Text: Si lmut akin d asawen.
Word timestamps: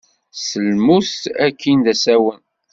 Si 0.45 0.59
lmut 0.69 1.13
akin 1.45 1.79
d 1.85 1.87
asawen. 1.93 2.41